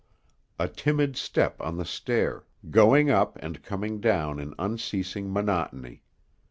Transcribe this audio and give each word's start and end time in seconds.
A 0.57 0.67
timid 0.67 1.15
step 1.15 1.61
on 1.61 1.77
the 1.77 1.85
stair, 1.85 2.43
going 2.71 3.11
up 3.11 3.37
and 3.39 3.61
coming 3.61 3.99
down 3.99 4.39
in 4.39 4.55
unceasing 4.57 5.31
monotony. 5.31 6.01